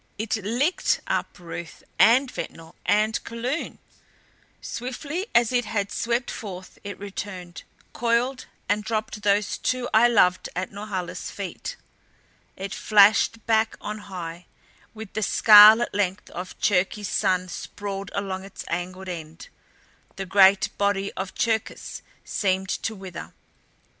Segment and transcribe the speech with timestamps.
[0.17, 3.77] It LICKED up Ruth and Ventnor and Kulun!
[4.59, 7.61] Swiftly as it had swept forth it returned,
[7.93, 11.75] coiled and dropped those two I loved at Norhala's feet.
[12.57, 14.47] It flashed back on high
[14.95, 19.49] with the scarlet length of Cherkis's son sprawled along its angled end.
[20.15, 23.35] The great body of Cherkis seemed to wither.